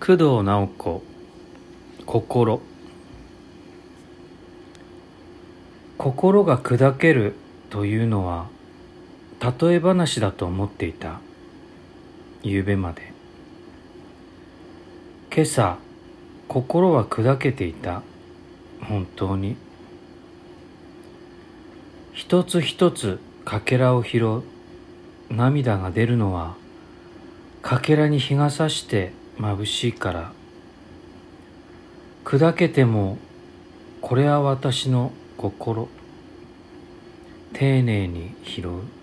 [0.00, 1.02] 工藤直子
[2.06, 2.60] 心。
[5.98, 7.34] 心が砕ける
[7.68, 8.48] というのは
[9.60, 11.20] 例え話だと思っていた
[12.42, 13.12] 夕べまで。
[15.30, 15.76] 今朝
[16.48, 18.02] 心は砕けていた
[18.80, 19.56] 本当に。
[22.14, 24.42] 一つ一つかけらを拾う
[25.28, 26.54] 涙が出るのは
[27.60, 30.32] かけらに日がさして眩しいから。
[32.24, 33.18] 砕けても
[34.02, 35.88] これは私の心。
[37.54, 38.99] 丁寧に拾う。